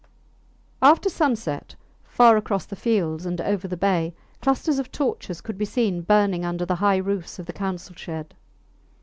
[0.81, 5.65] After sunset, far across the fields and over the bay, clusters of torches could be
[5.65, 8.33] seen burning under the high roofs of the council shed.